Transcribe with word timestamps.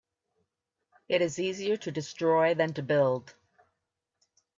It 1.07 1.21
is 1.21 1.37
easier 1.37 1.77
to 1.77 1.91
destroy 1.91 2.55
than 2.55 2.73
to 2.73 2.81
build. 2.81 3.35